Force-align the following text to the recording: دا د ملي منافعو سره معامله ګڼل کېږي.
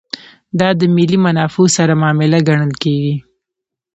دا 0.59 0.69
د 0.79 0.81
ملي 0.95 1.17
منافعو 1.25 1.65
سره 1.77 1.93
معامله 2.01 2.37
ګڼل 2.47 2.73
کېږي. 2.83 3.15